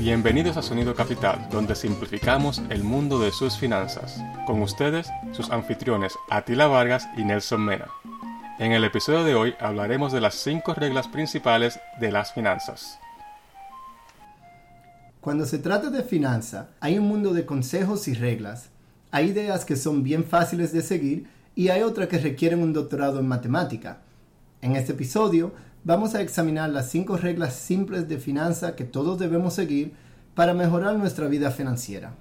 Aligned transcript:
Bienvenidos 0.00 0.56
a 0.56 0.62
Sonido 0.62 0.94
Capital, 0.94 1.46
donde 1.50 1.74
simplificamos 1.74 2.62
el 2.70 2.82
mundo 2.84 3.20
de 3.20 3.32
sus 3.32 3.58
finanzas. 3.58 4.18
Con 4.46 4.62
ustedes, 4.62 5.10
sus 5.32 5.50
anfitriones 5.50 6.14
Atila 6.30 6.68
Vargas 6.68 7.06
y 7.18 7.24
Nelson 7.24 7.62
Mena. 7.62 7.88
En 8.58 8.72
el 8.72 8.82
episodio 8.84 9.24
de 9.24 9.34
hoy 9.34 9.54
hablaremos 9.60 10.10
de 10.10 10.22
las 10.22 10.36
cinco 10.36 10.72
reglas 10.72 11.06
principales 11.06 11.78
de 12.00 12.12
las 12.12 12.32
finanzas. 12.32 12.98
Cuando 15.20 15.44
se 15.44 15.58
trata 15.58 15.90
de 15.90 16.02
finanza, 16.02 16.70
hay 16.80 16.98
un 16.98 17.06
mundo 17.06 17.34
de 17.34 17.44
consejos 17.44 18.08
y 18.08 18.14
reglas. 18.14 18.70
Hay 19.10 19.28
ideas 19.28 19.66
que 19.66 19.76
son 19.76 20.02
bien 20.02 20.24
fáciles 20.24 20.72
de 20.72 20.80
seguir 20.80 21.28
y 21.54 21.68
hay 21.68 21.82
otras 21.82 22.08
que 22.08 22.18
requieren 22.18 22.62
un 22.62 22.72
doctorado 22.72 23.20
en 23.20 23.28
matemática. 23.28 23.98
En 24.62 24.76
este 24.76 24.92
episodio 24.92 25.52
vamos 25.84 26.14
a 26.14 26.20
examinar 26.20 26.70
las 26.70 26.90
cinco 26.90 27.16
reglas 27.16 27.54
simples 27.54 28.08
de 28.08 28.18
finanza 28.18 28.76
que 28.76 28.84
todos 28.84 29.18
debemos 29.18 29.54
seguir 29.54 29.94
para 30.34 30.54
mejorar 30.54 30.96
nuestra 30.96 31.26
vida 31.26 31.50
financiera. 31.50 32.14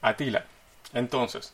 Atila, 0.00 0.44
entonces, 0.92 1.52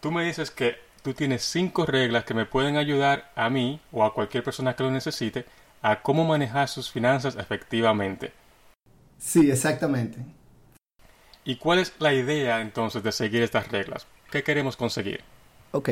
tú 0.00 0.10
me 0.10 0.24
dices 0.24 0.50
que 0.50 0.76
tú 1.02 1.14
tienes 1.14 1.42
cinco 1.42 1.86
reglas 1.86 2.24
que 2.24 2.34
me 2.34 2.46
pueden 2.46 2.76
ayudar 2.76 3.30
a 3.34 3.50
mí 3.50 3.80
o 3.92 4.04
a 4.04 4.14
cualquier 4.14 4.44
persona 4.44 4.76
que 4.76 4.82
lo 4.82 4.90
necesite 4.90 5.46
a 5.82 6.02
cómo 6.02 6.24
manejar 6.24 6.68
sus 6.68 6.90
finanzas 6.90 7.36
efectivamente. 7.36 8.32
Sí, 9.18 9.50
exactamente. 9.50 10.18
¿Y 11.44 11.56
cuál 11.56 11.78
es 11.78 11.94
la 11.98 12.12
idea 12.12 12.60
entonces 12.60 13.02
de 13.02 13.12
seguir 13.12 13.42
estas 13.42 13.68
reglas? 13.68 14.06
¿Qué 14.30 14.42
queremos 14.42 14.76
conseguir? 14.76 15.22
Ok, 15.72 15.90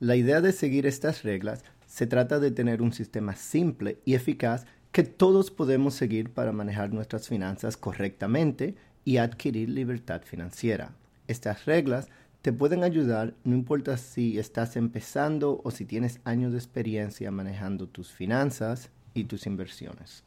la 0.00 0.16
idea 0.16 0.40
de 0.40 0.52
seguir 0.52 0.86
estas 0.86 1.22
reglas 1.22 1.64
se 1.92 2.06
trata 2.06 2.40
de 2.40 2.50
tener 2.50 2.80
un 2.80 2.94
sistema 2.94 3.36
simple 3.36 3.98
y 4.06 4.14
eficaz 4.14 4.64
que 4.92 5.02
todos 5.02 5.50
podemos 5.50 5.92
seguir 5.92 6.30
para 6.32 6.50
manejar 6.50 6.90
nuestras 6.90 7.28
finanzas 7.28 7.76
correctamente 7.76 8.76
y 9.04 9.18
adquirir 9.18 9.68
libertad 9.68 10.22
financiera. 10.24 10.92
Estas 11.28 11.66
reglas 11.66 12.08
te 12.40 12.50
pueden 12.50 12.82
ayudar 12.82 13.34
no 13.44 13.54
importa 13.54 13.98
si 13.98 14.38
estás 14.38 14.76
empezando 14.76 15.60
o 15.64 15.70
si 15.70 15.84
tienes 15.84 16.20
años 16.24 16.52
de 16.52 16.58
experiencia 16.58 17.30
manejando 17.30 17.86
tus 17.86 18.10
finanzas 18.10 18.88
y 19.12 19.24
tus 19.24 19.44
inversiones. 19.46 20.24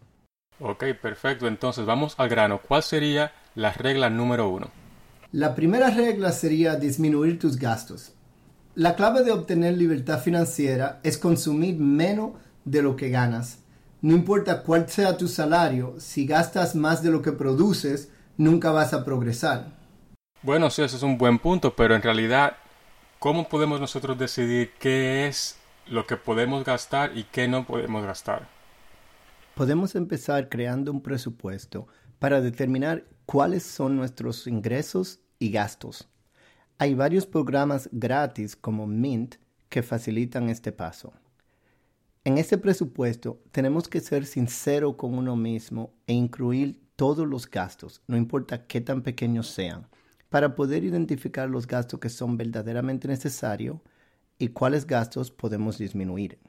Ok, 0.60 0.84
perfecto. 1.02 1.48
Entonces 1.48 1.88
vamos 1.88 2.14
al 2.20 2.30
grano. 2.30 2.62
¿Cuál 2.62 2.84
sería 2.84 3.34
la 3.56 3.74
regla 3.74 4.12
número 4.12 4.50
uno? 4.50 4.70
La 5.32 5.56
primera 5.56 5.90
regla 5.90 6.32
sería 6.32 6.76
disminuir 6.76 7.40
tus 7.40 7.58
gastos. 7.58 8.15
La 8.78 8.98
clave 8.98 9.24
de 9.24 9.32
obtener 9.32 9.78
libertad 9.78 10.20
financiera 10.20 11.00
es 11.02 11.18
consumir 11.18 11.78
menos 11.78 12.32
de 12.66 12.82
lo 12.82 12.98
que 12.98 13.10
ganas. 13.10 13.60
No 14.02 14.14
importa 14.14 14.64
cuál 14.64 14.90
sea 14.90 15.16
tu 15.16 15.30
salario, 15.30 15.96
si 15.98 16.26
gastas 16.26 16.76
más 16.76 17.02
de 17.02 17.10
lo 17.10 17.22
que 17.22 17.32
produces, 17.32 18.12
nunca 18.36 18.72
vas 18.72 18.94
a 18.94 19.06
progresar. 19.06 19.68
Bueno, 20.42 20.70
sí, 20.70 20.82
ese 20.82 20.98
es 20.98 21.04
un 21.04 21.18
buen 21.18 21.40
punto, 21.40 21.74
pero 21.74 21.96
en 21.96 22.02
realidad, 22.02 22.58
¿cómo 23.20 23.48
podemos 23.48 23.80
nosotros 23.80 24.20
decidir 24.20 24.74
qué 24.78 25.26
es 25.26 25.56
lo 25.88 26.06
que 26.06 26.18
podemos 26.18 26.66
gastar 26.66 27.18
y 27.18 27.24
qué 27.24 27.48
no 27.48 27.66
podemos 27.66 28.04
gastar? 28.04 28.46
Podemos 29.56 29.96
empezar 29.96 30.50
creando 30.50 30.92
un 30.92 31.02
presupuesto 31.02 31.88
para 32.20 32.42
determinar 32.42 33.06
cuáles 33.26 33.64
son 33.64 33.96
nuestros 33.96 34.48
ingresos 34.48 35.22
y 35.40 35.52
gastos. 35.52 36.10
Hay 36.78 36.94
varios 36.94 37.26
programas 37.26 37.88
gratis 37.94 38.54
como 38.54 38.86
Mint 38.86 39.36
que 39.70 39.82
facilitan 39.82 40.50
este 40.50 40.74
paso. 40.74 41.14
En 42.26 42.38
este 42.38 42.58
presupuesto 42.58 43.40
tenemos 43.52 43.88
que 43.88 44.02
ser 44.02 44.26
sincero 44.26 44.98
con 44.98 45.18
uno 45.18 45.38
mismo 45.38 45.94
e 46.06 46.12
incluir 46.12 46.82
todos 46.98 47.26
los 47.26 47.50
gastos, 47.50 48.02
no 48.08 48.18
importa 48.18 48.68
qué 48.68 48.82
tan 48.82 49.04
pequeños 49.04 49.48
sean, 49.48 49.88
para 50.28 50.54
poder 50.54 50.84
identificar 50.84 51.50
los 51.50 51.66
gastos 51.66 52.02
que 52.02 52.10
son 52.10 52.36
verdaderamente 52.36 53.08
necesarios 53.08 53.78
y 54.38 54.50
cuáles 54.50 54.86
gastos 54.86 55.32
podemos 55.32 55.78
disminuir. 55.78 56.40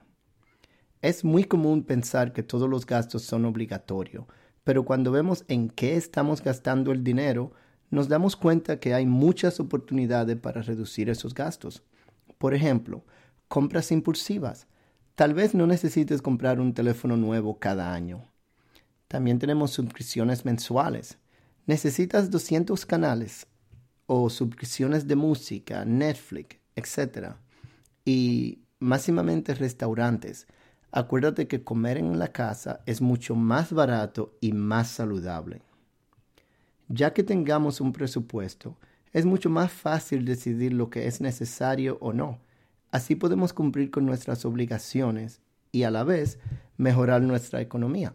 Es 1.03 1.25
muy 1.25 1.45
común 1.45 1.85
pensar 1.85 2.33
que 2.33 2.43
todos 2.43 2.69
los 2.69 2.85
gastos 2.85 3.23
son 3.23 3.45
obligatorios, 3.45 4.25
pero 4.65 4.85
cuando 4.85 5.13
vemos 5.13 5.45
en 5.47 5.69
qué 5.69 5.95
estamos 5.95 6.43
gastando 6.43 6.91
el 6.91 7.05
dinero, 7.05 7.53
nos 7.91 8.09
damos 8.09 8.37
cuenta 8.37 8.81
que 8.81 8.95
hay 8.95 9.07
muchas 9.07 9.61
oportunidades 9.61 10.37
para 10.37 10.63
reducir 10.63 11.09
esos 11.09 11.35
gastos. 11.35 11.83
Por 12.39 12.55
ejemplo, 12.55 13.05
compras 13.49 13.93
impulsivas. 13.93 14.67
Tal 15.15 15.35
vez 15.35 15.55
no 15.55 15.67
necesites 15.67 16.21
comprar 16.21 16.61
un 16.61 16.75
teléfono 16.75 17.17
nuevo 17.17 17.59
cada 17.59 17.95
año. 17.95 18.25
También 19.09 19.39
tenemos 19.39 19.71
suscripciones 19.71 20.45
mensuales. 20.45 21.19
Necesitas 21.67 22.31
200 22.31 22.85
canales 22.87 23.47
o 24.07 24.31
suscripciones 24.31 25.07
de 25.07 25.17
música, 25.17 25.85
Netflix, 25.85 26.57
etc. 26.75 27.35
Y 28.05 28.61
máximamente 28.79 29.55
restaurantes. 29.55 30.47
Acuérdate 30.93 31.49
que 31.49 31.63
comer 31.63 31.99
en 31.99 32.19
la 32.19 32.29
casa 32.29 32.81
es 32.87 33.01
mucho 33.01 33.35
más 33.35 33.73
barato 33.73 34.37
y 34.41 34.53
más 34.53 34.89
saludable. 34.89 35.63
Ya 36.89 37.13
que 37.13 37.23
tengamos 37.23 37.81
un 37.81 37.93
presupuesto, 37.93 38.77
es 39.13 39.25
mucho 39.25 39.51
más 39.51 39.73
fácil 39.73 40.25
decidir 40.25 40.73
lo 40.73 40.91
que 40.91 41.07
es 41.07 41.21
necesario 41.21 41.99
o 42.01 42.13
no. 42.13 42.39
Así 42.91 43.15
podemos 43.15 43.53
cumplir 43.53 43.91
con 43.91 44.07
nuestras 44.07 44.45
obligaciones 44.45 45.41
y 45.73 45.83
a 45.83 45.91
la 45.91 46.05
vez 46.05 46.39
mejorar 46.77 47.23
nuestra 47.23 47.61
economía. 47.61 48.15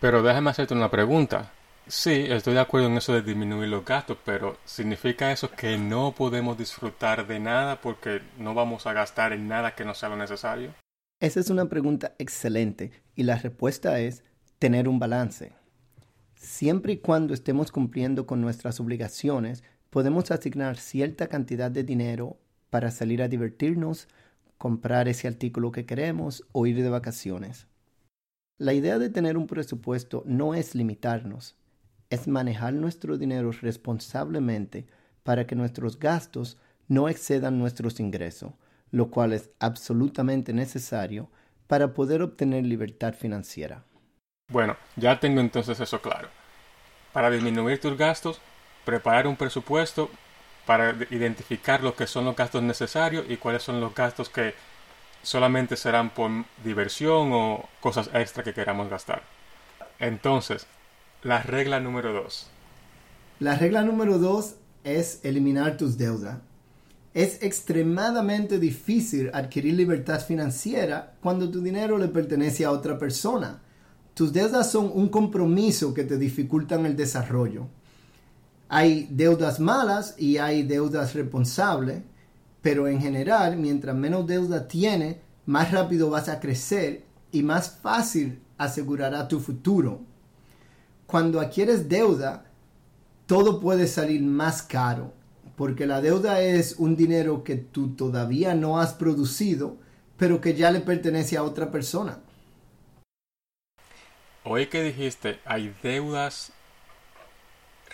Pero 0.00 0.22
déjame 0.22 0.50
hacerte 0.50 0.74
una 0.74 0.90
pregunta. 0.90 1.52
Sí, 1.86 2.26
estoy 2.28 2.54
de 2.54 2.60
acuerdo 2.60 2.86
en 2.86 2.96
eso 2.96 3.12
de 3.12 3.22
disminuir 3.22 3.68
los 3.68 3.84
gastos, 3.84 4.16
pero 4.24 4.56
¿significa 4.64 5.32
eso 5.32 5.50
que 5.50 5.76
no 5.76 6.14
podemos 6.16 6.56
disfrutar 6.56 7.26
de 7.26 7.40
nada 7.40 7.80
porque 7.80 8.22
no 8.38 8.54
vamos 8.54 8.86
a 8.86 8.92
gastar 8.92 9.32
en 9.32 9.48
nada 9.48 9.74
que 9.74 9.84
no 9.84 9.94
sea 9.94 10.08
lo 10.08 10.16
necesario? 10.16 10.72
Esa 11.20 11.40
es 11.40 11.50
una 11.50 11.66
pregunta 11.66 12.14
excelente 12.18 12.92
y 13.14 13.24
la 13.24 13.36
respuesta 13.36 13.98
es 14.00 14.22
tener 14.58 14.88
un 14.88 14.98
balance. 14.98 15.52
Siempre 16.40 16.94
y 16.94 16.96
cuando 16.96 17.34
estemos 17.34 17.70
cumpliendo 17.70 18.26
con 18.26 18.40
nuestras 18.40 18.80
obligaciones, 18.80 19.62
podemos 19.90 20.30
asignar 20.30 20.78
cierta 20.78 21.26
cantidad 21.26 21.70
de 21.70 21.84
dinero 21.84 22.38
para 22.70 22.90
salir 22.90 23.20
a 23.20 23.28
divertirnos, 23.28 24.08
comprar 24.56 25.06
ese 25.06 25.28
artículo 25.28 25.70
que 25.70 25.84
queremos 25.84 26.46
o 26.52 26.66
ir 26.66 26.82
de 26.82 26.88
vacaciones. 26.88 27.66
La 28.56 28.72
idea 28.72 28.98
de 28.98 29.10
tener 29.10 29.36
un 29.36 29.46
presupuesto 29.46 30.22
no 30.24 30.54
es 30.54 30.74
limitarnos, 30.74 31.56
es 32.08 32.26
manejar 32.26 32.72
nuestro 32.72 33.18
dinero 33.18 33.52
responsablemente 33.52 34.86
para 35.22 35.46
que 35.46 35.56
nuestros 35.56 35.98
gastos 35.98 36.56
no 36.88 37.10
excedan 37.10 37.58
nuestros 37.58 38.00
ingresos, 38.00 38.54
lo 38.90 39.10
cual 39.10 39.34
es 39.34 39.50
absolutamente 39.58 40.54
necesario 40.54 41.28
para 41.66 41.92
poder 41.92 42.22
obtener 42.22 42.64
libertad 42.64 43.12
financiera. 43.12 43.84
Bueno, 44.50 44.76
ya 44.96 45.18
tengo 45.20 45.40
entonces 45.40 45.78
eso 45.78 46.02
claro. 46.02 46.28
Para 47.12 47.30
disminuir 47.30 47.80
tus 47.80 47.96
gastos, 47.96 48.40
preparar 48.84 49.26
un 49.26 49.36
presupuesto 49.36 50.10
para 50.66 50.94
identificar 51.10 51.82
lo 51.82 51.94
que 51.94 52.06
son 52.06 52.24
los 52.24 52.36
gastos 52.36 52.62
necesarios 52.62 53.24
y 53.28 53.36
cuáles 53.36 53.62
son 53.62 53.80
los 53.80 53.94
gastos 53.94 54.28
que 54.28 54.54
solamente 55.22 55.76
serán 55.76 56.10
por 56.10 56.30
diversión 56.64 57.30
o 57.32 57.68
cosas 57.80 58.10
extra 58.12 58.42
que 58.42 58.52
queramos 58.52 58.90
gastar. 58.90 59.22
Entonces, 59.98 60.66
la 61.22 61.42
regla 61.42 61.78
número 61.78 62.12
dos. 62.12 62.48
La 63.38 63.56
regla 63.56 63.82
número 63.82 64.18
dos 64.18 64.56
es 64.82 65.20
eliminar 65.24 65.76
tus 65.76 65.96
deudas. 65.96 66.38
Es 67.14 67.42
extremadamente 67.42 68.58
difícil 68.58 69.30
adquirir 69.32 69.74
libertad 69.74 70.24
financiera 70.24 71.14
cuando 71.20 71.50
tu 71.50 71.60
dinero 71.60 71.98
le 71.98 72.08
pertenece 72.08 72.64
a 72.64 72.70
otra 72.70 72.98
persona 72.98 73.60
tus 74.20 74.34
deudas 74.34 74.70
son 74.70 74.90
un 74.92 75.08
compromiso 75.08 75.94
que 75.94 76.04
te 76.04 76.18
dificultan 76.18 76.84
el 76.84 76.94
desarrollo. 76.94 77.68
Hay 78.68 79.08
deudas 79.10 79.60
malas 79.60 80.14
y 80.18 80.36
hay 80.36 80.62
deudas 80.62 81.14
responsables, 81.14 82.02
pero 82.60 82.86
en 82.86 83.00
general, 83.00 83.56
mientras 83.56 83.96
menos 83.96 84.26
deuda 84.26 84.68
tienes, 84.68 85.16
más 85.46 85.72
rápido 85.72 86.10
vas 86.10 86.28
a 86.28 86.38
crecer 86.38 87.06
y 87.32 87.42
más 87.42 87.70
fácil 87.70 88.42
asegurará 88.58 89.26
tu 89.26 89.40
futuro. 89.40 90.02
Cuando 91.06 91.40
adquieres 91.40 91.88
deuda, 91.88 92.44
todo 93.24 93.58
puede 93.58 93.86
salir 93.86 94.20
más 94.20 94.60
caro, 94.60 95.14
porque 95.56 95.86
la 95.86 96.02
deuda 96.02 96.42
es 96.42 96.74
un 96.76 96.94
dinero 96.94 97.42
que 97.42 97.56
tú 97.56 97.94
todavía 97.94 98.54
no 98.54 98.80
has 98.80 98.92
producido, 98.92 99.78
pero 100.18 100.42
que 100.42 100.54
ya 100.54 100.70
le 100.70 100.80
pertenece 100.80 101.38
a 101.38 101.42
otra 101.42 101.70
persona. 101.70 102.18
Oí 104.42 104.68
que 104.68 104.82
dijiste, 104.82 105.38
hay 105.44 105.74
deudas 105.82 106.52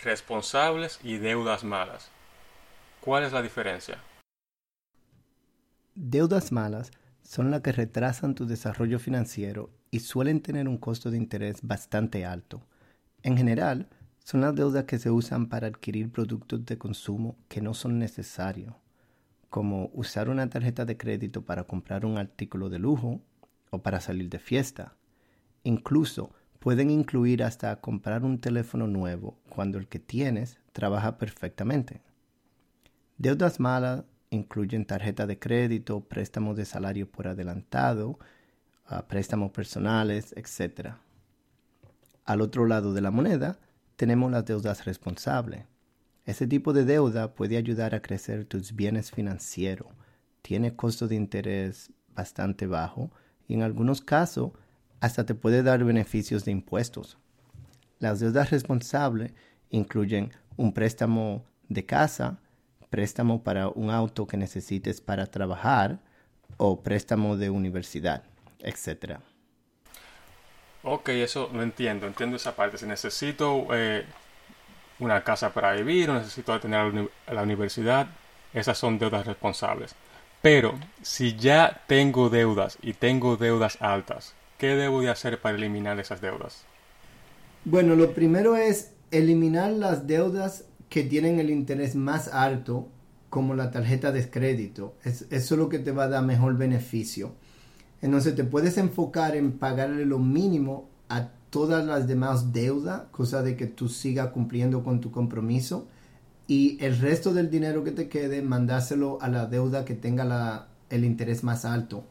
responsables 0.01 0.99
y 1.03 1.17
deudas 1.17 1.65
malas. 1.65 2.09
¿Cuál 3.01 3.23
es 3.23 3.33
la 3.33 3.41
diferencia? 3.41 3.97
Deudas 5.93 6.53
malas 6.53 6.91
son 7.21 7.51
las 7.51 7.61
que 7.61 7.73
retrasan 7.73 8.33
tu 8.33 8.45
desarrollo 8.45 8.97
financiero 8.97 9.71
y 9.91 9.99
suelen 9.99 10.41
tener 10.41 10.69
un 10.69 10.77
costo 10.77 11.11
de 11.11 11.17
interés 11.17 11.59
bastante 11.63 12.25
alto. 12.25 12.61
En 13.23 13.35
general, 13.35 13.89
son 14.23 14.39
las 14.39 14.55
deudas 14.55 14.85
que 14.85 14.99
se 14.99 15.11
usan 15.11 15.47
para 15.47 15.67
adquirir 15.67 16.11
productos 16.11 16.65
de 16.65 16.77
consumo 16.77 17.35
que 17.49 17.61
no 17.61 17.73
son 17.73 17.99
necesarios, 17.99 18.73
como 19.49 19.89
usar 19.93 20.29
una 20.29 20.49
tarjeta 20.49 20.85
de 20.85 20.95
crédito 20.95 21.41
para 21.41 21.65
comprar 21.65 22.05
un 22.05 22.17
artículo 22.17 22.69
de 22.69 22.79
lujo 22.79 23.19
o 23.69 23.81
para 23.81 23.99
salir 23.99 24.29
de 24.29 24.39
fiesta. 24.39 24.95
Incluso 25.63 26.31
pueden 26.59 26.89
incluir 26.89 27.43
hasta 27.43 27.79
comprar 27.79 28.23
un 28.23 28.39
teléfono 28.39 28.87
nuevo 28.87 29.37
cuando 29.49 29.77
el 29.77 29.87
que 29.87 29.99
tienes 29.99 30.59
trabaja 30.73 31.17
perfectamente. 31.17 32.01
Deudas 33.17 33.59
malas 33.59 34.03
incluyen 34.29 34.85
tarjeta 34.85 35.25
de 35.25 35.39
crédito, 35.39 36.01
préstamos 36.01 36.57
de 36.57 36.65
salario 36.65 37.09
por 37.09 37.27
adelantado, 37.27 38.19
ah, 38.85 39.07
préstamos 39.07 39.51
personales, 39.51 40.33
etc. 40.37 40.95
Al 42.25 42.41
otro 42.41 42.65
lado 42.65 42.93
de 42.93 43.01
la 43.01 43.11
moneda 43.11 43.59
tenemos 43.95 44.31
las 44.31 44.45
deudas 44.45 44.85
responsables. 44.85 45.65
Ese 46.25 46.45
tipo 46.45 46.73
de 46.73 46.83
deuda 46.83 47.33
puede 47.33 47.57
ayudar 47.57 47.95
a 47.95 48.01
crecer 48.01 48.45
tus 48.45 48.75
bienes 48.75 49.11
financieros, 49.11 49.87
tiene 50.41 50.75
costo 50.75 51.07
de 51.07 51.15
interés 51.15 51.91
bastante 52.13 52.67
bajo 52.67 53.11
y 53.47 53.53
en 53.53 53.63
algunos 53.63 54.01
casos 54.01 54.51
hasta 54.99 55.25
te 55.25 55.35
puede 55.35 55.63
dar 55.63 55.83
beneficios 55.83 56.45
de 56.45 56.51
impuestos. 56.51 57.17
Las 57.99 58.19
deudas 58.19 58.51
responsables 58.51 59.33
incluyen 59.69 60.31
un 60.55 60.73
préstamo 60.73 61.45
de 61.67 61.85
casa, 61.85 62.39
préstamo 62.89 63.43
para 63.43 63.67
un 63.69 63.89
auto 63.89 64.27
que 64.27 64.37
necesites 64.37 65.01
para 65.01 65.25
trabajar 65.27 65.99
o 66.57 66.81
préstamo 66.81 67.37
de 67.37 67.49
universidad, 67.49 68.23
etc. 68.59 69.19
Ok, 70.83 71.09
eso 71.09 71.49
lo 71.53 71.63
entiendo, 71.63 72.07
entiendo 72.07 72.37
esa 72.37 72.55
parte. 72.55 72.77
Si 72.77 72.85
necesito 72.85 73.67
eh, 73.71 74.05
una 74.99 75.23
casa 75.23 75.53
para 75.53 75.73
vivir 75.73 76.09
o 76.09 76.13
necesito 76.13 76.57
tener 76.59 77.09
la 77.31 77.43
universidad, 77.43 78.07
esas 78.53 78.77
son 78.77 78.97
deudas 78.97 79.25
responsables. 79.25 79.95
Pero 80.41 80.79
si 81.01 81.35
ya 81.35 81.83
tengo 81.87 82.29
deudas 82.29 82.77
y 82.81 82.93
tengo 82.93 83.37
deudas 83.37 83.81
altas, 83.81 84.33
¿qué 84.57 84.75
debo 84.75 85.01
de 85.01 85.09
hacer 85.09 85.41
para 85.41 85.57
eliminar 85.57 85.99
esas 85.99 86.21
deudas? 86.21 86.63
Bueno, 87.65 87.95
lo 87.95 88.13
primero 88.13 88.55
es 88.55 88.91
eliminar 89.11 89.71
las 89.71 90.07
deudas 90.07 90.65
que 90.89 91.03
tienen 91.03 91.39
el 91.39 91.49
interés 91.49 91.95
más 91.95 92.27
alto, 92.29 92.87
como 93.29 93.55
la 93.55 93.71
tarjeta 93.71 94.11
de 94.11 94.29
crédito. 94.29 94.95
Es, 95.03 95.23
eso 95.31 95.55
es 95.55 95.59
lo 95.59 95.69
que 95.69 95.79
te 95.79 95.91
va 95.91 96.03
a 96.03 96.09
dar 96.09 96.23
mejor 96.23 96.57
beneficio. 96.57 97.33
Entonces 98.01 98.35
te 98.35 98.43
puedes 98.43 98.77
enfocar 98.77 99.35
en 99.35 99.53
pagarle 99.53 100.05
lo 100.05 100.19
mínimo 100.19 100.89
a 101.09 101.29
todas 101.49 101.85
las 101.85 102.07
demás 102.07 102.53
deudas, 102.53 103.03
cosa 103.11 103.41
de 103.41 103.55
que 103.55 103.67
tú 103.67 103.89
sigas 103.89 104.29
cumpliendo 104.29 104.83
con 104.83 105.01
tu 105.01 105.11
compromiso. 105.11 105.87
Y 106.47 106.77
el 106.83 106.97
resto 106.99 107.33
del 107.33 107.49
dinero 107.49 107.83
que 107.83 107.91
te 107.91 108.07
quede, 108.07 108.41
mandárselo 108.41 109.17
a 109.21 109.27
la 109.27 109.47
deuda 109.47 109.83
que 109.83 109.95
tenga 109.95 110.23
la, 110.23 110.67
el 110.89 111.03
interés 111.03 111.43
más 111.43 111.65
alto. 111.65 112.05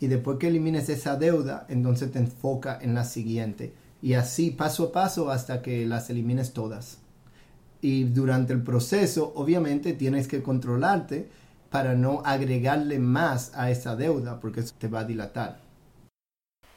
Y 0.00 0.08
después 0.08 0.38
que 0.38 0.48
elimines 0.48 0.88
esa 0.88 1.16
deuda, 1.16 1.66
entonces 1.68 2.10
te 2.10 2.18
enfoca 2.18 2.78
en 2.80 2.94
la 2.94 3.04
siguiente. 3.04 3.74
Y 4.02 4.14
así 4.14 4.50
paso 4.50 4.86
a 4.86 4.92
paso 4.92 5.30
hasta 5.30 5.62
que 5.62 5.86
las 5.86 6.10
elimines 6.10 6.52
todas 6.52 6.98
y 7.80 8.04
durante 8.04 8.52
el 8.52 8.62
proceso 8.62 9.32
obviamente 9.34 9.92
tienes 9.92 10.28
que 10.28 10.42
controlarte 10.42 11.28
para 11.70 11.94
no 11.94 12.22
agregarle 12.24 12.98
más 12.98 13.52
a 13.54 13.70
esa 13.70 13.96
deuda 13.96 14.40
porque 14.40 14.60
eso 14.60 14.74
te 14.78 14.88
va 14.88 15.00
a 15.00 15.04
dilatar. 15.04 15.60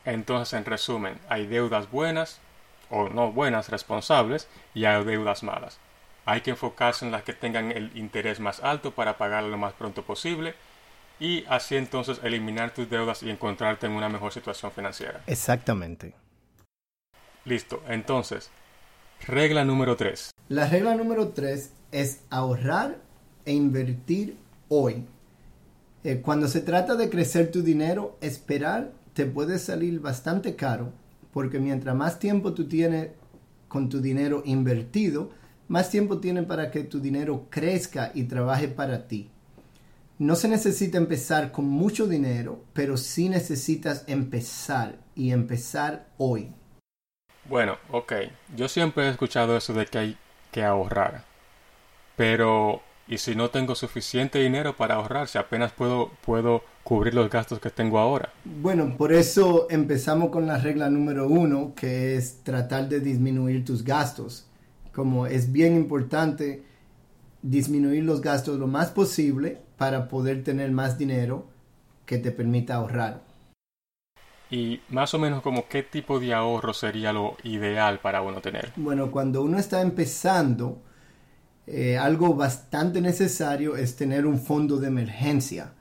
Entonces, 0.05 0.53
en 0.53 0.65
resumen, 0.65 1.17
hay 1.29 1.47
deudas 1.47 1.89
buenas 1.89 2.39
o 2.89 3.09
no 3.09 3.31
buenas 3.31 3.69
responsables 3.69 4.47
y 4.73 4.85
hay 4.85 5.03
deudas 5.03 5.43
malas. 5.43 5.79
Hay 6.25 6.41
que 6.41 6.51
enfocarse 6.51 7.05
en 7.05 7.11
las 7.11 7.23
que 7.23 7.33
tengan 7.33 7.71
el 7.71 7.95
interés 7.97 8.39
más 8.39 8.61
alto 8.61 8.91
para 8.91 9.17
pagarlo 9.17 9.49
lo 9.49 9.57
más 9.57 9.73
pronto 9.73 10.03
posible 10.03 10.55
y 11.19 11.43
así 11.47 11.75
entonces 11.75 12.19
eliminar 12.23 12.73
tus 12.73 12.89
deudas 12.89 13.23
y 13.23 13.29
encontrarte 13.29 13.85
en 13.85 13.93
una 13.93 14.09
mejor 14.09 14.31
situación 14.33 14.71
financiera. 14.71 15.21
Exactamente. 15.27 16.13
Listo, 17.45 17.81
entonces, 17.87 18.49
regla 19.27 19.65
número 19.65 19.95
3. 19.95 20.31
La 20.49 20.67
regla 20.67 20.95
número 20.95 21.29
3 21.29 21.71
es 21.91 22.21
ahorrar 22.29 22.97
e 23.45 23.53
invertir 23.53 24.37
hoy. 24.69 25.05
Eh, 26.03 26.21
cuando 26.21 26.47
se 26.47 26.61
trata 26.61 26.95
de 26.95 27.09
crecer 27.09 27.51
tu 27.51 27.61
dinero, 27.61 28.17
esperar 28.21 28.91
te 29.13 29.25
puede 29.25 29.59
salir 29.59 29.99
bastante 29.99 30.55
caro 30.55 30.91
porque 31.33 31.59
mientras 31.59 31.95
más 31.95 32.19
tiempo 32.19 32.53
tú 32.53 32.67
tienes 32.67 33.09
con 33.67 33.89
tu 33.89 33.99
dinero 33.99 34.43
invertido, 34.45 35.31
más 35.67 35.89
tiempo 35.89 36.19
tienes 36.19 36.45
para 36.45 36.69
que 36.69 36.83
tu 36.83 36.99
dinero 36.99 37.47
crezca 37.49 38.11
y 38.13 38.23
trabaje 38.25 38.67
para 38.67 39.07
ti. 39.07 39.31
No 40.23 40.37
se 40.37 40.47
necesita 40.47 40.97
empezar 40.97 41.51
con 41.51 41.65
mucho 41.65 42.07
dinero, 42.07 42.63
pero 42.71 42.95
sí 42.95 43.27
necesitas 43.27 44.05
empezar 44.07 44.95
y 45.15 45.31
empezar 45.31 46.07
hoy. 46.17 46.53
Bueno, 47.49 47.75
ok. 47.91 48.13
Yo 48.55 48.69
siempre 48.69 49.03
he 49.03 49.09
escuchado 49.09 49.57
eso 49.57 49.73
de 49.73 49.85
que 49.85 49.97
hay 49.97 50.17
que 50.49 50.63
ahorrar. 50.63 51.25
Pero, 52.15 52.81
¿y 53.05 53.17
si 53.17 53.35
no 53.35 53.49
tengo 53.49 53.75
suficiente 53.75 54.39
dinero 54.39 54.77
para 54.77 54.95
ahorrar? 54.95 55.27
Si 55.27 55.37
apenas 55.37 55.73
puedo, 55.73 56.09
puedo 56.25 56.63
cubrir 56.85 57.15
los 57.15 57.29
gastos 57.29 57.59
que 57.59 57.69
tengo 57.69 57.99
ahora. 57.99 58.31
Bueno, 58.45 58.95
por 58.95 59.11
eso 59.11 59.67
empezamos 59.69 60.29
con 60.29 60.47
la 60.47 60.57
regla 60.57 60.89
número 60.89 61.27
uno, 61.27 61.73
que 61.75 62.15
es 62.15 62.41
tratar 62.43 62.87
de 62.87 63.01
disminuir 63.01 63.65
tus 63.65 63.83
gastos. 63.83 64.47
Como 64.93 65.27
es 65.27 65.51
bien 65.51 65.75
importante 65.75 66.63
disminuir 67.41 68.05
los 68.05 68.21
gastos 68.21 68.57
lo 68.57 68.67
más 68.67 68.89
posible 68.91 69.59
para 69.83 70.07
poder 70.07 70.45
tener 70.45 70.71
más 70.71 70.97
dinero 70.97 71.45
que 72.05 72.17
te 72.17 72.31
permita 72.31 72.75
ahorrar. 72.75 73.21
Y 74.49 74.79
más 74.87 75.13
o 75.13 75.19
menos 75.19 75.41
como 75.41 75.67
qué 75.67 75.83
tipo 75.83 76.21
de 76.21 76.33
ahorro 76.33 76.73
sería 76.73 77.11
lo 77.11 77.35
ideal 77.43 77.99
para 77.99 78.21
uno 78.21 78.39
tener. 78.39 78.71
Bueno, 78.77 79.11
cuando 79.11 79.43
uno 79.43 79.59
está 79.59 79.81
empezando, 79.81 80.81
eh, 81.67 81.97
algo 81.97 82.33
bastante 82.33 83.01
necesario 83.01 83.75
es 83.75 83.97
tener 83.97 84.25
un 84.25 84.39
fondo 84.39 84.77
de 84.77 84.87
emergencia. 84.87 85.73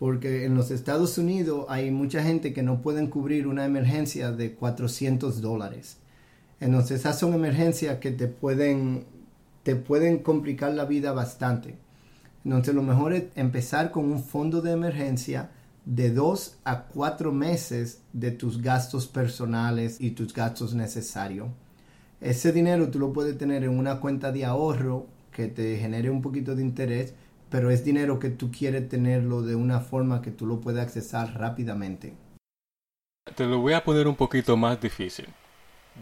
Porque 0.00 0.44
en 0.44 0.56
los 0.56 0.72
Estados 0.72 1.16
Unidos 1.16 1.66
hay 1.68 1.92
mucha 1.92 2.24
gente 2.24 2.52
que 2.52 2.64
no 2.64 2.82
pueden 2.82 3.06
cubrir 3.06 3.46
una 3.46 3.64
emergencia 3.64 4.32
de 4.32 4.54
400 4.54 5.40
dólares. 5.40 5.98
Entonces 6.58 6.98
esas 6.98 7.16
son 7.16 7.32
emergencias 7.32 7.98
que 8.00 8.10
te 8.10 8.26
pueden, 8.26 9.04
te 9.62 9.76
pueden 9.76 10.18
complicar 10.18 10.72
la 10.72 10.84
vida 10.84 11.12
bastante. 11.12 11.85
Entonces 12.46 12.76
lo 12.76 12.82
mejor 12.82 13.12
es 13.12 13.24
empezar 13.34 13.90
con 13.90 14.04
un 14.04 14.22
fondo 14.22 14.62
de 14.62 14.70
emergencia 14.70 15.50
de 15.84 16.10
dos 16.10 16.58
a 16.64 16.84
cuatro 16.84 17.32
meses 17.32 18.02
de 18.12 18.30
tus 18.30 18.62
gastos 18.62 19.08
personales 19.08 20.00
y 20.00 20.12
tus 20.12 20.32
gastos 20.32 20.72
necesarios. 20.72 21.48
Ese 22.20 22.52
dinero 22.52 22.88
tú 22.88 23.00
lo 23.00 23.12
puedes 23.12 23.36
tener 23.36 23.64
en 23.64 23.76
una 23.76 23.98
cuenta 23.98 24.30
de 24.30 24.44
ahorro 24.44 25.06
que 25.32 25.48
te 25.48 25.76
genere 25.76 26.08
un 26.08 26.22
poquito 26.22 26.54
de 26.54 26.62
interés, 26.62 27.14
pero 27.50 27.70
es 27.70 27.84
dinero 27.84 28.20
que 28.20 28.30
tú 28.30 28.52
quieres 28.52 28.88
tenerlo 28.88 29.42
de 29.42 29.56
una 29.56 29.80
forma 29.80 30.22
que 30.22 30.30
tú 30.30 30.46
lo 30.46 30.60
puedas 30.60 30.84
accesar 30.84 31.36
rápidamente. 31.36 32.14
Te 33.34 33.44
lo 33.44 33.58
voy 33.58 33.72
a 33.72 33.82
poner 33.82 34.06
un 34.06 34.14
poquito 34.14 34.56
más 34.56 34.80
difícil. 34.80 35.26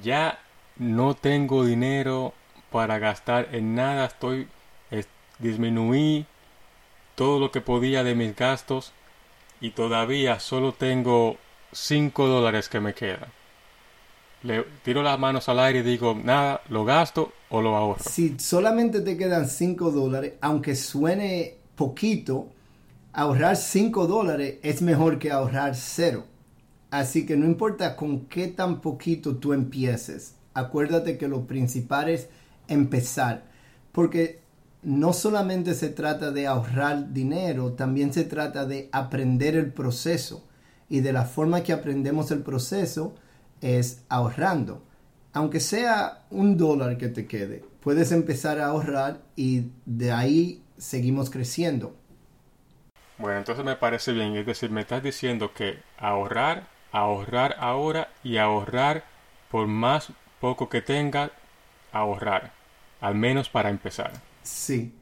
Ya 0.03 0.39
no 0.77 1.15
tengo 1.15 1.65
dinero 1.65 2.35
para 2.71 2.99
gastar 2.99 3.55
en 3.55 3.75
nada, 3.75 4.05
estoy 4.07 4.47
disminuí 5.39 6.27
todo 7.15 7.39
lo 7.39 7.51
que 7.51 7.61
podía 7.61 8.05
de 8.05 8.15
mis 8.15 8.35
gastos 8.35 8.93
y 9.61 9.71
todavía 9.71 10.41
solo 10.41 10.73
tengo 10.73 11.37
5 11.73 12.29
dólares 12.29 12.69
que 12.69 12.81
me 12.81 12.95
quedan. 12.95 13.33
Le 14.43 14.63
tiro 14.83 15.03
las 15.03 15.19
manos 15.19 15.49
al 15.49 15.59
aire 15.59 15.79
y 15.79 15.83
digo, 15.83 16.15
nada, 16.23 16.61
lo 16.69 16.85
gasto 16.85 17.33
o 17.49 17.63
lo 17.63 17.77
ahorro. 17.77 18.05
Si 18.05 18.39
solamente 18.39 19.01
te 19.01 19.17
quedan 19.17 19.49
5 19.49 19.91
dólares, 19.91 20.35
aunque 20.43 20.77
suene 20.77 21.57
poquito, 21.77 22.49
ahorrar 23.15 23.57
5 23.57 24.07
dólares 24.07 24.57
es 24.63 24.83
mejor 24.83 25.19
que 25.19 25.31
ahorrar 25.31 25.75
cero. 25.75 26.27
Así 26.91 27.25
que 27.27 27.37
no 27.37 27.47
importa 27.47 27.97
con 27.97 28.27
qué 28.27 28.49
tan 28.49 28.81
poquito 28.81 29.37
tú 29.37 29.53
empieces, 29.53 30.35
acuérdate 30.53 31.17
que 31.17 31.27
lo 31.27 31.47
principal 31.47 32.09
es 32.09 32.29
empezar. 32.69 33.45
Porque 33.91 34.44
no 34.85 35.13
solamente 35.13 35.75
se 35.75 35.89
trata 35.89 36.31
de 36.31 36.47
ahorrar 36.47 37.13
dinero, 37.13 37.73
también 37.73 38.13
se 38.13 38.25
trata 38.25 38.67
de 38.67 38.89
aprender 38.93 39.57
el 39.57 39.73
proceso. 39.73 40.47
Y 40.89 41.01
de 41.01 41.13
la 41.13 41.25
forma 41.25 41.63
que 41.63 41.73
aprendemos 41.73 42.31
el 42.31 42.43
proceso 42.43 43.15
es 43.61 44.03
ahorrando. 44.09 44.83
Aunque 45.33 45.59
sea 45.59 46.25
un 46.31 46.57
dólar 46.57 46.99
que 46.99 47.09
te 47.09 47.27
quede, 47.27 47.65
puedes 47.81 48.13
empezar 48.13 48.61
a 48.61 48.67
ahorrar 48.67 49.21
y 49.35 49.71
de 49.87 50.13
ahí 50.13 50.63
seguimos 50.77 51.31
creciendo. 51.31 51.97
Bueno, 53.19 53.39
entonces 53.39 53.65
me 53.65 53.77
parece 53.77 54.13
bien. 54.13 54.37
Es 54.37 54.47
decir, 54.47 54.71
me 54.71 54.83
estás 54.83 55.03
diciendo 55.03 55.53
que 55.55 55.79
ahorrar, 55.99 56.69
ahorrar 56.93 57.57
ahora 57.59 58.09
y 58.23 58.37
ahorrar 58.37 59.05
por 59.51 59.67
más 59.67 60.13
poco 60.41 60.69
que 60.69 60.83
tenga 60.83 61.31
ahorrar, 61.93 62.53
al 63.01 63.15
menos 63.15 63.49
para 63.49 63.71
empezar. 63.71 64.13
Sí. 64.45 64.95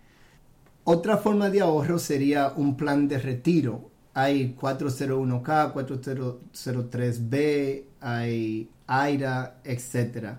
Otra 0.84 1.18
forma 1.18 1.50
de 1.50 1.60
ahorro 1.60 1.98
sería 1.98 2.54
un 2.56 2.76
plan 2.76 3.08
de 3.08 3.18
retiro. 3.18 3.90
Hay 4.14 4.56
401k, 4.58 5.74
403b, 5.74 7.82
hay 8.00 8.70
AIRA, 8.86 9.56
etc. 9.64 10.36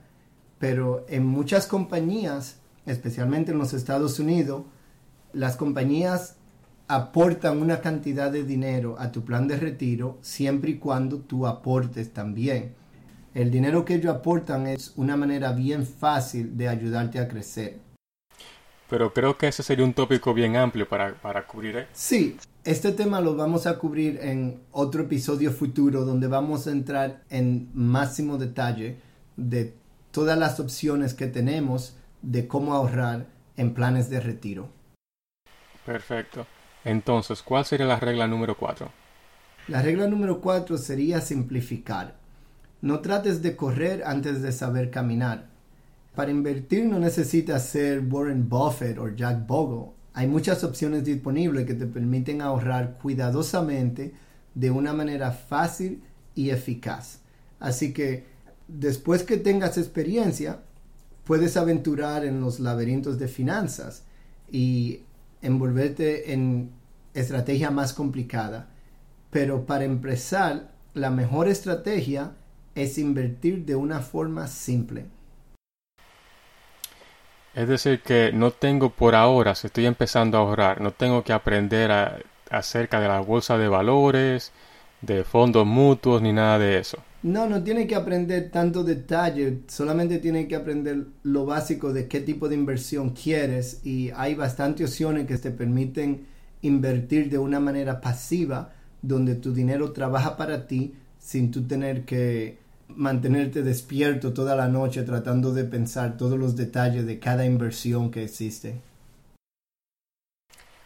Pero 0.57 1.05
en 1.10 1.25
muchas 1.25 1.67
compañías, 1.67 2.60
especialmente 2.86 3.51
en 3.51 3.57
los 3.57 3.74
Estados 3.74 4.19
Unidos, 4.19 4.63
las 5.33 5.57
compañías 5.57 6.38
aportan 6.88 7.60
una 7.60 7.81
cantidad 7.81 8.31
de 8.31 8.43
dinero 8.43 8.95
a 9.00 9.12
tu 9.12 9.24
plan 9.24 9.48
de 9.48 9.57
retiro 9.57 10.19
siempre 10.22 10.72
y 10.72 10.77
cuando 10.77 11.19
tú 11.19 11.48
aportes 11.48 12.13
también. 12.13 12.75
El 13.33 13.50
dinero 13.50 13.83
que 13.83 13.95
ellos 13.95 14.13
aportan 14.13 14.67
es 14.67 14.93
una 14.95 15.17
manera 15.17 15.53
bien 15.53 15.86
fácil 15.86 16.55
de 16.55 16.69
ayudarte 16.69 17.19
a 17.19 17.27
crecer. 17.27 17.92
Pero 18.93 19.12
creo 19.12 19.39
que 19.39 19.47
ese 19.47 19.63
sería 19.63 19.83
un 19.83 19.95
tópico 19.95 20.35
bien 20.35 20.55
amplio 20.55 20.88
para, 20.88 21.15
para 21.15 21.47
cubrir. 21.47 21.77
¿eh? 21.77 21.88
Sí, 21.93 22.38
este 22.63 22.91
tema 22.91 23.21
lo 23.21 23.35
vamos 23.35 23.65
a 23.65 23.79
cubrir 23.79 24.19
en 24.21 24.62
otro 24.71 25.01
episodio 25.01 25.51
futuro 25.51 26.05
donde 26.05 26.27
vamos 26.27 26.67
a 26.67 26.71
entrar 26.73 27.23
en 27.31 27.71
máximo 27.73 28.38
detalle 28.38 28.97
de 29.35 29.73
todas 30.12 30.38
las 30.38 30.59
opciones 30.59 31.15
que 31.15 31.25
tenemos 31.25 31.95
de 32.21 32.47
cómo 32.47 32.75
ahorrar 32.75 33.25
en 33.57 33.73
planes 33.73 34.12
de 34.12 34.19
retiro. 34.19 34.69
Perfecto. 35.88 36.45
Entonces, 36.85 37.41
¿cuál 37.41 37.65
sería 37.65 37.88
la 37.88 38.00
regla 38.00 38.27
número 38.27 38.55
4? 38.55 38.91
La 39.69 39.81
regla 39.81 40.05
número 40.05 40.39
4 40.39 40.77
sería 40.77 41.19
simplificar. 41.19 42.13
No 42.81 43.00
trates 43.00 43.41
de 43.41 43.55
correr 43.55 44.03
antes 44.05 44.43
de 44.43 44.51
saber 44.51 44.91
caminar. 44.91 45.47
Para 46.15 46.29
invertir 46.29 46.86
no 46.86 47.00
necesitas 47.00 47.67
ser 47.67 48.05
Warren 48.05 48.48
Buffett 48.48 49.00
o 49.00 49.10
Jack 49.10 49.48
Bogle. 49.48 49.93
Hay 50.13 50.27
muchas 50.27 50.63
opciones 50.63 51.03
disponibles 51.03 51.65
que 51.65 51.74
te 51.74 51.88
permiten 51.88 52.41
ahorrar 52.41 53.00
cuidadosamente 53.01 54.13
de 54.53 54.70
una 54.70 54.93
manera 54.93 55.32
fácil 55.32 56.03
y 56.36 56.51
eficaz. 56.51 57.22
Así 57.60 57.93
que 57.93 58.25
después 58.67 59.24
que 59.24 59.38
tengas 59.38 59.79
experiencia, 59.79 60.60
puedes 61.24 61.58
aventurar 61.58 62.25
en 62.25 62.41
los 62.41 62.60
laberintos 62.60 63.17
de 63.17 63.27
finanzas 63.27 64.03
y 64.51 65.01
envolverte 65.41 66.32
en 66.32 66.70
estrategia 67.15 67.72
más 67.72 67.91
complicada. 67.91 68.70
Pero 69.32 69.65
para 69.65 69.86
empezar, 69.86 70.75
la 70.93 71.10
mejor 71.10 71.48
estrategia 71.48 72.36
es 72.75 73.00
invertir 73.00 73.65
de 73.65 73.75
una 73.75 74.00
forma 74.01 74.46
simple. 74.46 75.08
Es 77.55 77.67
decir, 77.67 78.01
que 78.01 78.31
no 78.33 78.51
tengo 78.51 78.89
por 78.89 79.13
ahora, 79.13 79.53
si 79.53 79.67
estoy 79.67 79.86
empezando 79.86 80.38
a 80.38 80.41
ahorrar, 80.41 80.81
no 80.81 80.91
tengo 80.91 81.24
que 81.24 81.33
aprender 81.33 81.91
acerca 82.50 83.00
de 83.00 83.07
la 83.07 83.19
bolsa 83.19 83.57
de 83.57 83.67
valores, 83.67 84.51
de 85.01 85.24
fondos 85.24 85.65
mutuos, 85.65 86.22
ni 86.22 86.33
nada 86.33 86.57
de 86.57 86.79
eso. 86.79 86.98
No, 87.22 87.48
no 87.48 87.63
tiene 87.63 87.88
que 87.88 87.95
aprender 87.95 88.50
tanto 88.51 88.83
detalle, 88.83 89.60
solamente 89.67 90.17
tiene 90.19 90.48
que 90.48 90.55
aprender 90.55 91.05
lo 91.24 91.45
básico 91.45 91.93
de 91.93 92.07
qué 92.07 92.19
tipo 92.19 92.50
de 92.50 92.55
inversión 92.55 93.12
quieres 93.12 93.79
y 93.86 94.10
hay 94.15 94.36
bastantes 94.36 94.89
opciones 94.89 95.25
que 95.25 95.38
te 95.38 95.51
permiten 95.51 96.25
invertir 96.62 97.29
de 97.29 97.38
una 97.38 97.60
manera 97.62 98.01
pasiva 98.01 98.74
donde 99.01 99.36
tu 99.36 99.53
dinero 99.53 99.93
trabaja 99.93 100.36
para 100.36 100.67
ti 100.67 100.95
sin 101.17 101.51
tú 101.51 101.65
tener 101.65 102.03
que 102.03 102.57
mantenerte 102.88 103.63
despierto 103.63 104.34
toda 104.34 104.56
la 104.56 104.68
noche 104.68 105.04
tratando 105.04 105.54
de 105.54 105.63
pensar 105.63 106.18
todos 106.18 106.38
los 106.38 106.56
detalles 106.56 107.06
de 107.06 107.20
cada 107.20 107.46
inversión 107.46 108.12
que 108.12 108.24
existe. 108.24 108.82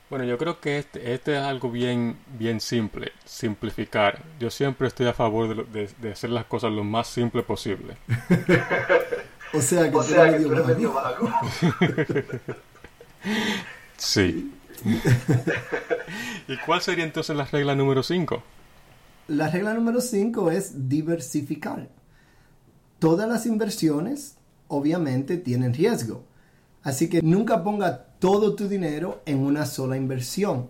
Bueno, 0.10 0.24
yo 0.24 0.38
creo 0.38 0.62
que 0.62 0.78
este, 0.78 1.14
este, 1.14 1.34
es 1.34 1.42
algo 1.42 1.70
bien, 1.70 2.18
bien 2.40 2.62
simple, 2.62 3.12
simplificar. 3.26 4.24
Yo 4.40 4.50
siempre 4.50 4.88
estoy 4.88 5.08
a 5.08 5.14
favor 5.14 5.68
de, 5.70 5.90
de, 6.00 6.12
hacer 6.12 6.30
las 6.30 6.46
cosas 6.46 6.72
lo 6.72 6.86
más 6.86 7.08
simple 7.08 7.44
posible. 7.44 7.98
o 9.54 9.60
sea 9.60 9.92
que, 9.92 9.98
o 9.98 10.04
medio 10.66 10.94
sí. 13.98 14.54
¿Y 16.48 16.58
cuál 16.58 16.82
sería 16.82 17.04
entonces 17.04 17.36
la 17.36 17.44
regla 17.44 17.76
número 17.76 18.02
5? 18.02 18.42
La 19.28 19.50
regla 19.50 19.74
número 19.74 20.00
5 20.00 20.52
es 20.52 20.88
diversificar. 20.88 21.90
Todas 22.98 23.28
las 23.28 23.46
inversiones 23.46 24.36
obviamente 24.70 25.36
tienen 25.36 25.74
riesgo. 25.74 26.24
Así 26.82 27.10
que 27.10 27.22
nunca 27.22 27.62
ponga 27.62 28.06
todo 28.20 28.56
tu 28.56 28.70
dinero 28.70 29.22
en 29.26 29.40
una 29.40 29.66
sola 29.66 29.98
inversión. 29.98 30.70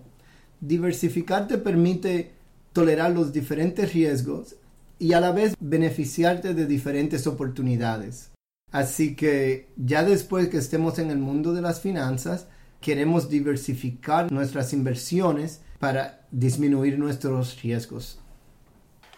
Diversificar 0.59 1.47
te 1.47 1.59
permite 1.59 2.31
tolerar 2.73 3.11
los 3.11 3.31
diferentes 3.31 3.93
riesgos 3.93 4.55
y 4.97 5.13
a 5.13 5.19
la 5.19 5.31
vez 5.31 5.53
beneficiarte 5.59 6.55
de 6.55 6.65
diferentes 6.65 7.27
oportunidades. 7.27 8.31
Así 8.71 9.15
que 9.15 9.67
ya 9.77 10.03
después 10.03 10.47
que 10.47 10.57
estemos 10.57 10.97
en 10.97 11.11
el 11.11 11.19
mundo 11.19 11.53
de 11.53 11.61
las 11.61 11.79
finanzas, 11.79 12.47
queremos 12.81 13.29
diversificar 13.29 14.31
nuestras 14.31 14.73
inversiones 14.73 15.61
para 15.77 16.25
disminuir 16.31 16.97
nuestros 16.97 17.61
riesgos. 17.61 18.19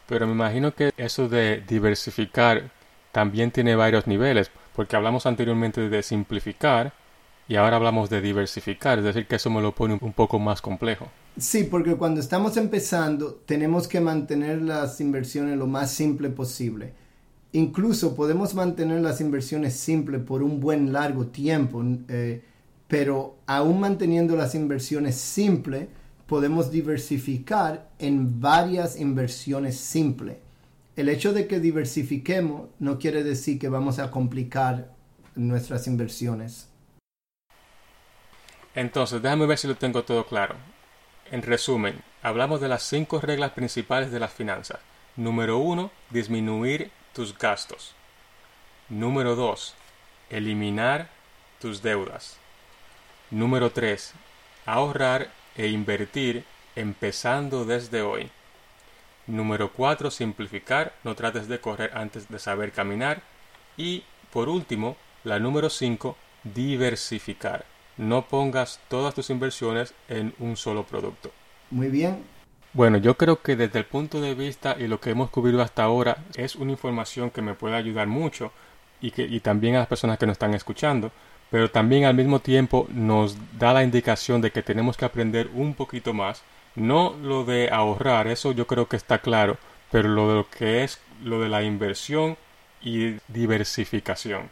Pero 0.09 0.25
me 0.25 0.33
imagino 0.33 0.73
que 0.73 0.91
eso 0.97 1.29
de 1.29 1.63
diversificar 1.67 2.71
también 3.11 3.51
tiene 3.51 3.75
varios 3.75 4.07
niveles, 4.07 4.49
porque 4.75 4.95
hablamos 4.95 5.27
anteriormente 5.27 5.87
de 5.87 6.01
simplificar 6.01 6.93
y 7.47 7.55
ahora 7.55 7.75
hablamos 7.77 8.09
de 8.09 8.19
diversificar, 8.19 8.97
es 8.97 9.05
decir, 9.05 9.27
que 9.27 9.35
eso 9.35 9.51
me 9.51 9.61
lo 9.61 9.73
pone 9.73 9.99
un 10.01 10.13
poco 10.13 10.39
más 10.39 10.61
complejo. 10.61 11.07
Sí, 11.37 11.63
porque 11.63 11.95
cuando 11.95 12.19
estamos 12.19 12.57
empezando 12.57 13.39
tenemos 13.45 13.87
que 13.87 14.01
mantener 14.01 14.63
las 14.63 14.99
inversiones 14.99 15.57
lo 15.57 15.67
más 15.67 15.91
simple 15.91 16.29
posible. 16.29 16.93
Incluso 17.51 18.15
podemos 18.15 18.55
mantener 18.55 19.01
las 19.01 19.21
inversiones 19.21 19.75
simples 19.75 20.21
por 20.21 20.41
un 20.41 20.59
buen 20.59 20.91
largo 20.91 21.27
tiempo, 21.27 21.83
eh, 22.07 22.43
pero 22.87 23.37
aún 23.45 23.79
manteniendo 23.79 24.35
las 24.35 24.55
inversiones 24.55 25.15
simples, 25.15 25.87
podemos 26.29 26.69
diversificar 26.69 27.89
en 27.97 28.39
varias 28.39 28.99
inversiones 28.99 29.79
simples. 29.79 30.37
El 30.95 31.09
hecho 31.09 31.33
de 31.33 31.47
que 31.47 31.59
diversifiquemos 31.59 32.69
no 32.77 32.99
quiere 32.99 33.23
decir 33.23 33.57
que 33.57 33.67
vamos 33.67 33.97
a 33.97 34.11
complicar 34.11 34.93
nuestras 35.33 35.87
inversiones. 35.87 36.69
Entonces, 38.75 39.23
déjame 39.23 39.47
ver 39.47 39.57
si 39.57 39.67
lo 39.67 39.75
tengo 39.75 40.03
todo 40.03 40.27
claro. 40.27 40.55
En 41.31 41.41
resumen, 41.41 42.03
hablamos 42.21 42.61
de 42.61 42.67
las 42.67 42.83
cinco 42.83 43.19
reglas 43.19 43.53
principales 43.53 44.11
de 44.11 44.19
las 44.19 44.31
finanzas. 44.31 44.79
Número 45.15 45.57
1. 45.57 45.89
Disminuir 46.11 46.91
tus 47.11 47.35
gastos. 47.35 47.95
Número 48.87 49.35
2. 49.35 49.73
Eliminar 50.29 51.09
tus 51.59 51.81
deudas. 51.81 52.37
Número 53.31 53.71
3. 53.71 54.13
Ahorrar 54.67 55.38
e 55.55 55.67
invertir 55.67 56.43
empezando 56.75 57.65
desde 57.65 58.01
hoy. 58.01 58.29
Número 59.27 59.71
4. 59.71 60.11
Simplificar. 60.11 60.93
No 61.03 61.15
trates 61.15 61.47
de 61.47 61.59
correr 61.59 61.91
antes 61.93 62.29
de 62.29 62.39
saber 62.39 62.71
caminar. 62.71 63.21
Y 63.77 64.03
por 64.31 64.49
último, 64.49 64.97
la 65.23 65.39
número 65.39 65.69
5. 65.69 66.15
Diversificar 66.43 67.65
no 67.99 68.25
pongas 68.25 68.79
todas 68.87 69.13
tus 69.13 69.29
inversiones 69.29 69.93
en 70.07 70.33
un 70.39 70.55
solo 70.55 70.83
producto. 70.83 71.31
Muy 71.69 71.89
bien. 71.89 72.23
Bueno, 72.71 72.97
yo 72.97 73.17
creo 73.17 73.41
que 73.41 73.55
desde 73.55 73.79
el 73.79 73.85
punto 73.85 74.21
de 74.21 74.35
vista 74.35 74.75
y 74.79 74.87
lo 74.87 75.01
que 75.01 75.09
hemos 75.09 75.29
cubierto 75.29 75.61
hasta 75.61 75.83
ahora 75.83 76.17
es 76.35 76.55
una 76.55 76.71
información 76.71 77.29
que 77.29 77.41
me 77.41 77.55
puede 77.55 77.75
ayudar 77.75 78.07
mucho 78.07 78.53
y, 79.01 79.11
que, 79.11 79.23
y 79.23 79.41
también 79.41 79.75
a 79.75 79.79
las 79.79 79.87
personas 79.87 80.17
que 80.17 80.25
nos 80.25 80.33
están 80.33 80.53
escuchando, 80.53 81.11
pero 81.51 81.71
también 81.71 82.05
al 82.05 82.15
mismo 82.15 82.39
tiempo 82.39 82.87
nos 82.91 83.37
da 83.57 83.73
la 83.73 83.83
indicación 83.83 84.41
de 84.41 84.51
que 84.51 84.63
tenemos 84.63 84.97
que 84.97 85.05
aprender 85.05 85.49
un 85.53 85.73
poquito 85.73 86.13
más, 86.13 86.43
no 86.75 87.15
lo 87.21 87.45
de 87.45 87.69
ahorrar, 87.71 88.27
eso 88.27 88.51
yo 88.51 88.67
creo 88.67 88.87
que 88.87 88.97
está 88.97 89.19
claro, 89.19 89.57
pero 89.91 90.09
lo 90.09 90.29
de 90.29 90.35
lo 90.35 90.49
que 90.49 90.83
es 90.83 90.99
lo 91.23 91.41
de 91.41 91.49
la 91.49 91.63
inversión 91.63 92.37
y 92.81 93.15
diversificación. 93.27 94.49